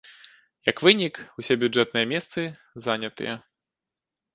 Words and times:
Як 0.69 0.77
вынік, 0.87 1.21
усе 1.41 1.53
бюджэтныя 1.67 2.11
месцы 2.15 2.41
занятыя. 2.91 3.41